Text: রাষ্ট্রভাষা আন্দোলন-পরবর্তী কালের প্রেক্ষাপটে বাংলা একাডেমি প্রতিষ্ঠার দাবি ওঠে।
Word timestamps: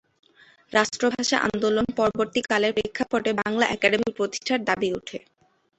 রাষ্ট্রভাষা 0.71 1.37
আন্দোলন-পরবর্তী 1.47 2.41
কালের 2.49 2.75
প্রেক্ষাপটে 2.77 3.31
বাংলা 3.41 3.65
একাডেমি 3.67 4.09
প্রতিষ্ঠার 4.17 4.59
দাবি 4.69 4.89
ওঠে। 4.97 5.17